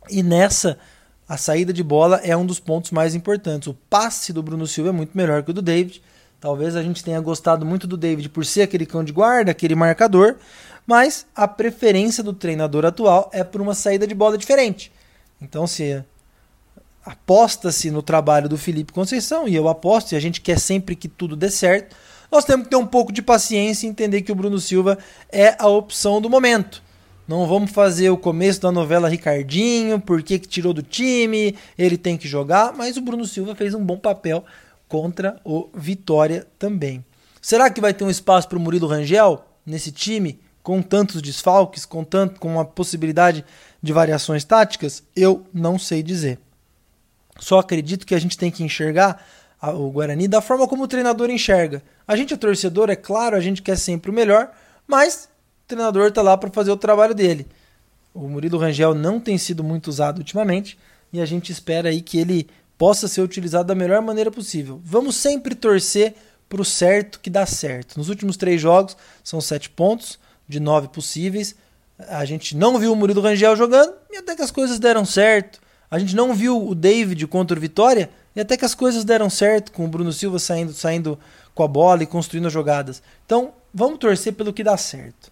E 0.09 0.23
nessa 0.23 0.77
a 1.27 1.35
saída 1.35 1.73
de 1.73 1.83
bola 1.83 2.21
é 2.23 2.35
um 2.37 2.45
dos 2.45 2.59
pontos 2.59 2.91
mais 2.91 3.13
importantes. 3.13 3.67
O 3.67 3.73
passe 3.73 4.31
do 4.31 4.41
Bruno 4.41 4.65
Silva 4.65 4.89
é 4.89 4.93
muito 4.93 5.17
melhor 5.17 5.43
que 5.43 5.51
o 5.51 5.53
do 5.53 5.61
David. 5.61 6.01
Talvez 6.39 6.75
a 6.75 6.83
gente 6.83 7.03
tenha 7.03 7.19
gostado 7.19 7.65
muito 7.65 7.85
do 7.85 7.97
David 7.97 8.29
por 8.29 8.45
ser 8.45 8.61
aquele 8.61 8.85
cão 8.85 9.03
de 9.03 9.11
guarda, 9.11 9.51
aquele 9.51 9.75
marcador, 9.75 10.35
mas 10.85 11.25
a 11.35 11.47
preferência 11.47 12.23
do 12.23 12.31
treinador 12.31 12.85
atual 12.85 13.29
é 13.33 13.43
por 13.43 13.59
uma 13.59 13.73
saída 13.73 14.07
de 14.07 14.15
bola 14.15 14.37
diferente. 14.37 14.91
Então, 15.41 15.67
se 15.67 16.03
aposta-se 17.03 17.91
no 17.91 18.01
trabalho 18.01 18.47
do 18.47 18.57
Felipe 18.57 18.93
Conceição, 18.93 19.47
e 19.47 19.55
eu 19.55 19.67
aposto, 19.67 20.11
e 20.11 20.15
a 20.15 20.19
gente 20.19 20.41
quer 20.41 20.59
sempre 20.59 20.95
que 20.95 21.07
tudo 21.07 21.35
dê 21.35 21.49
certo, 21.49 21.95
nós 22.31 22.45
temos 22.45 22.65
que 22.65 22.69
ter 22.69 22.75
um 22.75 22.85
pouco 22.85 23.11
de 23.11 23.21
paciência 23.21 23.87
e 23.87 23.89
entender 23.89 24.21
que 24.21 24.31
o 24.31 24.35
Bruno 24.35 24.59
Silva 24.59 24.97
é 25.29 25.55
a 25.57 25.67
opção 25.67 26.21
do 26.21 26.29
momento. 26.29 26.83
Não 27.27 27.45
vamos 27.45 27.71
fazer 27.71 28.09
o 28.09 28.17
começo 28.17 28.61
da 28.61 28.71
novela 28.71 29.09
Ricardinho, 29.09 29.99
por 29.99 30.23
que, 30.23 30.39
tirou 30.39 30.73
do 30.73 30.81
time, 30.81 31.57
ele 31.77 31.97
tem 31.97 32.15
que 32.15 32.25
jogar, 32.25 32.73
mas 32.73 32.95
o 32.95 33.01
Bruno 33.01 33.25
Silva 33.25 33.53
fez 33.53 33.73
um 33.73 33.83
bom 33.83 33.97
papel 33.97 34.45
contra 34.87 35.37
o 35.43 35.67
Vitória 35.73 36.47
também. 36.57 37.03
Será 37.41 37.69
que 37.69 37.81
vai 37.81 37.93
ter 37.93 38.05
um 38.05 38.09
espaço 38.09 38.47
para 38.47 38.57
o 38.57 38.61
Murilo 38.61 38.87
Rangel 38.87 39.45
nesse 39.65 39.91
time, 39.91 40.39
com 40.63 40.81
tantos 40.81 41.21
desfalques, 41.21 41.85
com, 41.85 42.01
tanto, 42.01 42.39
com 42.39 42.53
uma 42.53 42.63
possibilidade 42.63 43.43
de 43.83 43.91
variações 43.91 44.45
táticas? 44.45 45.03
Eu 45.13 45.45
não 45.53 45.77
sei 45.77 46.01
dizer. 46.01 46.39
Só 47.39 47.59
acredito 47.59 48.05
que 48.05 48.15
a 48.15 48.19
gente 48.19 48.37
tem 48.37 48.49
que 48.49 48.63
enxergar 48.63 49.21
o 49.61 49.91
Guarani 49.91 50.29
da 50.29 50.39
forma 50.39 50.65
como 50.65 50.83
o 50.83 50.87
treinador 50.87 51.29
enxerga. 51.29 51.83
A 52.07 52.15
gente 52.15 52.33
é 52.33 52.37
torcedor, 52.37 52.89
é 52.89 52.95
claro, 52.95 53.35
a 53.35 53.41
gente 53.41 53.61
quer 53.61 53.77
sempre 53.77 54.11
o 54.11 54.13
melhor, 54.13 54.49
mas 54.87 55.27
treinador 55.67 56.07
está 56.07 56.21
lá 56.21 56.37
para 56.37 56.49
fazer 56.49 56.71
o 56.71 56.77
trabalho 56.77 57.13
dele. 57.13 57.45
O 58.13 58.27
Murilo 58.27 58.57
Rangel 58.57 58.95
não 58.95 59.19
tem 59.19 59.37
sido 59.37 59.63
muito 59.63 59.87
usado 59.87 60.19
ultimamente 60.19 60.77
e 61.11 61.21
a 61.21 61.25
gente 61.25 61.51
espera 61.51 61.89
aí 61.89 62.01
que 62.01 62.17
ele 62.17 62.47
possa 62.77 63.07
ser 63.07 63.21
utilizado 63.21 63.67
da 63.67 63.75
melhor 63.75 64.01
maneira 64.01 64.31
possível. 64.31 64.81
Vamos 64.83 65.15
sempre 65.15 65.53
torcer 65.55 66.15
para 66.47 66.61
o 66.61 66.65
certo 66.65 67.19
que 67.19 67.29
dá 67.29 67.45
certo. 67.45 67.97
Nos 67.97 68.09
últimos 68.09 68.37
três 68.37 68.61
jogos 68.61 68.95
são 69.23 69.41
sete 69.41 69.69
pontos 69.69 70.17
de 70.47 70.59
nove 70.59 70.87
possíveis. 70.87 71.55
A 72.07 72.23
gente 72.23 72.55
não 72.55 72.79
viu 72.79 72.93
o 72.93 72.95
Murilo 72.95 73.21
Rangel 73.21 73.55
jogando 73.55 73.93
e 74.11 74.17
até 74.17 74.35
que 74.35 74.41
as 74.41 74.51
coisas 74.51 74.79
deram 74.79 75.03
certo. 75.03 75.59
A 75.91 75.99
gente 75.99 76.15
não 76.15 76.33
viu 76.33 76.65
o 76.65 76.73
David 76.73 77.25
contra 77.27 77.57
o 77.57 77.61
Vitória 77.61 78.09
e 78.35 78.39
até 78.39 78.55
que 78.55 78.65
as 78.65 78.75
coisas 78.75 79.03
deram 79.03 79.29
certo 79.29 79.71
com 79.71 79.85
o 79.85 79.87
Bruno 79.87 80.13
Silva 80.13 80.39
saindo, 80.39 80.71
saindo 80.73 81.19
com 81.53 81.63
a 81.63 81.67
bola 81.67 82.03
e 82.03 82.07
construindo 82.07 82.49
jogadas. 82.49 83.01
Então, 83.25 83.53
vamos 83.73 83.97
torcer 83.97 84.33
pelo 84.33 84.53
que 84.53 84.63
dá 84.63 84.77
certo. 84.77 85.29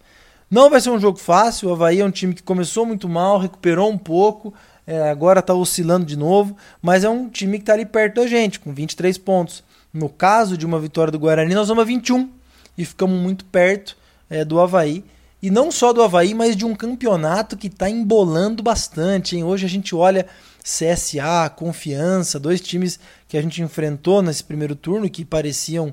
Não 0.50 0.70
vai 0.70 0.80
ser 0.80 0.90
um 0.90 1.00
jogo 1.00 1.18
fácil. 1.18 1.68
O 1.68 1.72
Havaí 1.72 2.00
é 2.00 2.04
um 2.04 2.10
time 2.10 2.32
que 2.32 2.42
começou 2.42 2.86
muito 2.86 3.08
mal, 3.08 3.38
recuperou 3.38 3.90
um 3.90 3.98
pouco, 3.98 4.54
é, 4.86 5.10
agora 5.10 5.40
está 5.40 5.52
oscilando 5.52 6.06
de 6.06 6.16
novo, 6.16 6.56
mas 6.80 7.02
é 7.02 7.08
um 7.08 7.28
time 7.28 7.58
que 7.58 7.62
está 7.62 7.72
ali 7.72 7.84
perto 7.84 8.16
da 8.16 8.26
gente, 8.26 8.60
com 8.60 8.72
23 8.72 9.18
pontos. 9.18 9.64
No 9.92 10.08
caso 10.08 10.56
de 10.56 10.64
uma 10.64 10.78
vitória 10.78 11.10
do 11.10 11.18
Guarani, 11.18 11.54
nós 11.54 11.68
vamos 11.68 11.82
a 11.82 11.86
21 11.86 12.30
e 12.78 12.84
ficamos 12.84 13.20
muito 13.20 13.44
perto 13.46 13.96
é, 14.30 14.44
do 14.44 14.60
Havaí. 14.60 15.04
E 15.42 15.50
não 15.50 15.70
só 15.70 15.92
do 15.92 16.02
Havaí, 16.02 16.34
mas 16.34 16.56
de 16.56 16.64
um 16.64 16.74
campeonato 16.74 17.56
que 17.56 17.66
está 17.66 17.90
embolando 17.90 18.62
bastante. 18.62 19.36
Hein? 19.36 19.44
Hoje 19.44 19.66
a 19.66 19.68
gente 19.68 19.94
olha 19.94 20.26
CSA, 20.62 21.50
Confiança, 21.54 22.38
dois 22.38 22.60
times 22.60 22.98
que 23.28 23.36
a 23.36 23.42
gente 23.42 23.62
enfrentou 23.62 24.22
nesse 24.22 24.42
primeiro 24.42 24.74
turno 24.74 25.10
que 25.10 25.24
pareciam 25.24 25.92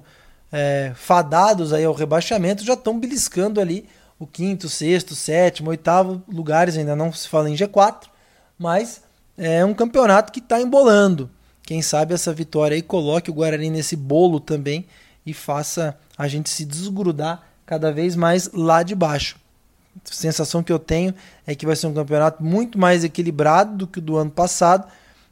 é, 0.52 0.92
fadados 0.96 1.74
aí 1.74 1.84
ao 1.84 1.94
rebaixamento, 1.94 2.64
já 2.64 2.74
estão 2.74 3.00
beliscando 3.00 3.60
ali 3.60 3.88
o 4.20 4.28
quinto, 4.28 4.70
sexto, 4.70 5.16
sétimo, 5.16 5.70
oitavo 5.70 6.22
lugares, 6.28 6.78
ainda 6.78 6.96
não 6.96 7.12
se 7.12 7.28
fala 7.28 7.50
em 7.50 7.56
G4, 7.56 8.08
mas 8.58 9.04
é 9.38 9.64
um 9.66 9.74
campeonato 9.74 10.32
que 10.32 10.40
está 10.40 10.62
embolando. 10.62 11.30
Quem 11.64 11.82
sabe 11.82 12.14
essa 12.14 12.34
vitória 12.34 12.76
aí 12.76 12.82
coloque 12.82 13.32
o 13.32 13.34
Guarani 13.34 13.70
nesse 13.70 13.96
bolo 13.96 14.40
também 14.40 14.86
e 15.26 15.34
faça 15.34 15.98
a 16.18 16.28
gente 16.28 16.50
se 16.50 16.66
desgrudar 16.66 17.42
cada 17.66 17.92
vez 17.92 18.16
mais 18.16 18.52
lá 18.54 18.84
de 18.84 18.94
baixo. 18.94 19.38
A 19.96 20.14
sensação 20.14 20.62
que 20.62 20.72
eu 20.72 20.80
tenho 20.80 21.14
é 21.46 21.56
que 21.56 21.66
vai 21.66 21.76
ser 21.76 21.88
um 21.88 21.94
campeonato 21.94 22.44
muito 22.44 22.78
mais 22.78 23.04
equilibrado 23.04 23.78
do 23.78 23.88
que 23.88 24.00
o 24.00 24.02
do 24.02 24.18
ano 24.18 24.32
passado. 24.32 24.88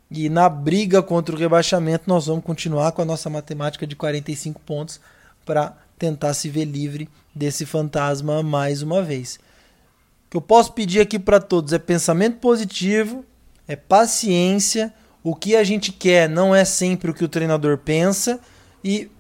E 0.10 0.30
na 0.30 0.48
briga 0.48 1.02
contra 1.02 1.36
o 1.36 1.38
rebaixamento, 1.38 2.04
nós 2.08 2.28
vamos 2.28 2.44
continuar 2.44 2.92
com 2.92 3.02
a 3.02 3.06
nossa 3.06 3.30
matemática 3.30 3.88
de 3.88 3.96
45 3.96 4.60
pontos 4.62 5.00
para 5.46 5.76
tentar 6.02 6.34
se 6.34 6.50
ver 6.50 6.66
livre 6.66 7.08
desse 7.34 7.64
fantasma 7.64 8.42
mais 8.42 8.82
uma 8.82 9.04
vez. 9.04 9.36
O 9.36 10.32
que 10.32 10.38
eu 10.38 10.42
posso 10.42 10.74
pedir 10.74 11.00
aqui 11.00 11.20
para 11.20 11.40
todos 11.40 11.74
é 11.74 11.78
pensamento 11.78 12.40
positivo, 12.40 13.24
é 13.68 13.76
paciência. 13.76 14.92
O 15.24 15.36
que 15.36 15.56
a 15.56 15.64
gente 15.64 15.92
quer 15.92 16.28
não 16.28 16.56
é 16.56 16.66
sempre 16.66 17.12
o 17.12 17.14
que 17.14 17.24
o 17.24 17.30
treinador 17.30 17.78
pensa 17.78 18.40
e 18.84 19.12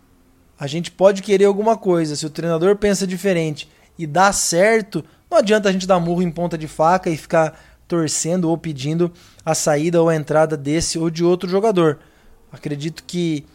a 0.59 0.65
gente 0.65 0.89
pode 0.89 1.21
querer 1.21 1.45
alguma 1.45 1.77
coisa. 1.77 2.15
Se 2.15 2.25
o 2.25 2.31
treinador 2.31 2.75
pensa 2.75 3.05
diferente 3.05 3.69
e 3.95 4.07
dá 4.07 4.33
certo, 4.33 5.05
não 5.29 5.37
adianta 5.37 5.69
a 5.69 5.71
gente 5.71 5.85
dar 5.85 5.99
murro 5.99 6.23
em 6.23 6.31
ponta 6.31 6.57
de 6.57 6.67
faca 6.67 7.11
e 7.11 7.17
ficar 7.17 7.61
torcendo 7.87 8.49
ou 8.49 8.57
pedindo 8.57 9.11
a 9.45 9.53
saída 9.53 10.01
ou 10.01 10.09
a 10.09 10.15
entrada 10.15 10.57
desse 10.57 10.97
ou 10.97 11.11
de 11.11 11.23
outro 11.23 11.47
jogador. 11.47 11.99
Acredito 12.51 13.03
que 13.05 13.45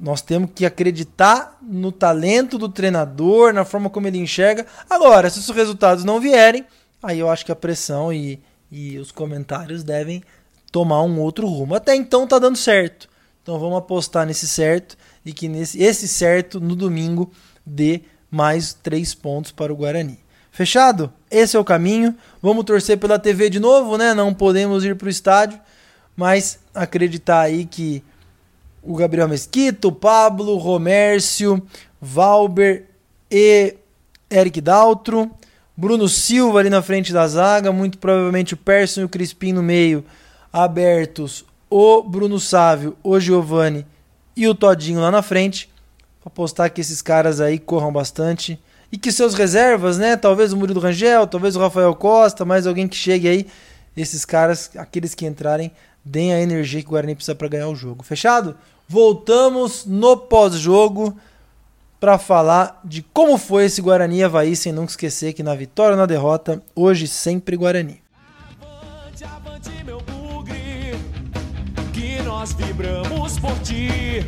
nós 0.00 0.22
temos 0.22 0.50
que 0.54 0.66
acreditar 0.66 1.58
no 1.62 1.92
talento 1.92 2.58
do 2.58 2.68
treinador, 2.68 3.52
na 3.52 3.64
forma 3.64 3.90
como 3.90 4.06
ele 4.06 4.18
enxerga. 4.18 4.66
Agora, 4.88 5.30
se 5.30 5.38
os 5.38 5.48
resultados 5.50 6.04
não 6.04 6.20
vierem, 6.20 6.64
aí 7.02 7.18
eu 7.18 7.30
acho 7.30 7.44
que 7.44 7.52
a 7.52 7.56
pressão 7.56 8.12
e, 8.12 8.40
e 8.70 8.98
os 8.98 9.10
comentários 9.12 9.82
devem 9.82 10.22
tomar 10.70 11.02
um 11.02 11.20
outro 11.20 11.46
rumo. 11.46 11.74
Até 11.74 11.94
então 11.94 12.26
tá 12.26 12.38
dando 12.38 12.56
certo. 12.56 13.08
Então 13.42 13.58
vamos 13.58 13.78
apostar 13.78 14.26
nesse 14.26 14.46
certo 14.46 14.96
e 15.24 15.32
que 15.32 15.48
nesse, 15.48 15.82
esse 15.82 16.06
certo 16.06 16.60
no 16.60 16.76
domingo 16.76 17.30
dê 17.64 18.02
mais 18.30 18.74
três 18.74 19.14
pontos 19.14 19.52
para 19.52 19.72
o 19.72 19.76
Guarani. 19.76 20.18
Fechado? 20.50 21.12
Esse 21.30 21.56
é 21.56 21.60
o 21.60 21.64
caminho. 21.64 22.16
Vamos 22.42 22.64
torcer 22.64 22.98
pela 22.98 23.18
TV 23.18 23.48
de 23.48 23.60
novo, 23.60 23.96
né? 23.96 24.12
Não 24.12 24.34
podemos 24.34 24.84
ir 24.84 24.96
para 24.96 25.06
o 25.06 25.10
estádio, 25.10 25.58
mas 26.16 26.58
acreditar 26.74 27.40
aí 27.40 27.64
que 27.64 28.02
o 28.82 28.96
Gabriel 28.96 29.28
Mesquita, 29.28 29.88
o 29.88 29.92
Pablo, 29.92 30.54
o 30.54 30.58
Romércio, 30.58 31.62
Valber 32.00 32.86
e 33.30 33.76
Eric 34.30 34.60
Daltro, 34.60 35.30
Bruno 35.76 36.08
Silva 36.08 36.58
ali 36.58 36.70
na 36.70 36.82
frente 36.82 37.12
da 37.12 37.26
zaga, 37.26 37.72
muito 37.72 37.98
provavelmente 37.98 38.54
o 38.54 38.56
Persson 38.56 39.02
e 39.02 39.04
o 39.04 39.08
Crispim 39.08 39.52
no 39.52 39.62
meio, 39.62 40.04
abertos 40.52 41.44
o 41.70 42.02
Bruno 42.02 42.40
Sávio, 42.40 42.96
o 43.02 43.20
Giovani 43.20 43.86
e 44.34 44.48
o 44.48 44.54
Todinho 44.54 45.00
lá 45.00 45.10
na 45.10 45.22
frente. 45.22 45.70
Apostar 46.24 46.70
que 46.70 46.80
esses 46.80 47.00
caras 47.00 47.40
aí 47.40 47.58
corram 47.58 47.92
bastante 47.92 48.60
e 48.92 48.98
que 48.98 49.10
seus 49.10 49.34
reservas, 49.34 49.96
né? 49.96 50.16
Talvez 50.16 50.52
o 50.52 50.56
Murilo 50.56 50.80
Rangel, 50.80 51.26
talvez 51.26 51.56
o 51.56 51.60
Rafael 51.60 51.94
Costa, 51.94 52.44
mais 52.44 52.66
alguém 52.66 52.86
que 52.86 52.96
chegue 52.96 53.28
aí. 53.28 53.46
Esses 53.96 54.24
caras, 54.24 54.70
aqueles 54.76 55.14
que 55.14 55.26
entrarem, 55.26 55.72
deem 56.08 56.32
a 56.32 56.40
energia 56.40 56.80
que 56.80 56.88
o 56.88 56.90
Guarani 56.90 57.14
precisa 57.14 57.34
para 57.34 57.48
ganhar 57.48 57.68
o 57.68 57.76
jogo. 57.76 58.02
Fechado? 58.02 58.56
Voltamos 58.88 59.84
no 59.84 60.16
pós-jogo 60.16 61.14
para 62.00 62.16
falar 62.16 62.80
de 62.84 63.02
como 63.02 63.36
foi 63.36 63.64
esse 63.64 63.82
Guarani 63.82 64.22
Havaí, 64.22 64.56
sem 64.56 64.72
nunca 64.72 64.90
esquecer 64.90 65.32
que 65.34 65.42
na 65.42 65.54
vitória 65.54 65.92
ou 65.92 65.98
na 65.98 66.06
derrota, 66.06 66.62
hoje 66.74 67.06
sempre 67.06 67.56
Guarani. 67.56 68.00
Avante, 68.60 69.24
avante, 69.24 69.84
meu 69.84 70.00
bugre, 70.00 70.94
que 71.92 72.22
nós 72.22 72.52
vibramos 72.52 73.38
por 73.38 73.58
ti, 73.60 74.24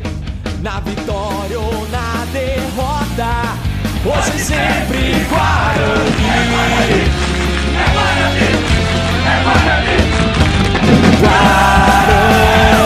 na 0.61 0.79
vitória 0.81 1.59
ou 1.59 1.87
na 1.87 2.25
derrota. 2.31 3.71
Hoje 4.05 4.43
sempre 4.43 5.25
Guarani. 5.29 6.21
É 6.23 6.51
Guarani, 6.51 7.01
é 7.77 7.93
Guarani. 7.93 8.71
Guarani. 9.43 10.00
water. 11.21 12.80